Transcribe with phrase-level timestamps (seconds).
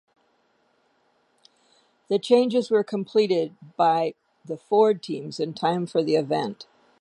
[2.09, 6.65] The changes were completed by the Ford teams in time for the event.